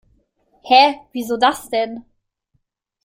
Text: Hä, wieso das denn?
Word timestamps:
Hä, 0.69 0.83
wieso 1.13 1.35
das 1.43 1.61
denn? 1.73 1.93